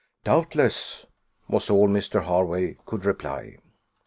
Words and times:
"Doubtless!" 0.23 1.05
was 1.47 1.69
all 1.69 1.87
Mr. 1.87 2.25
Hervey 2.25 2.75
could 2.87 3.05
reply. 3.05 3.57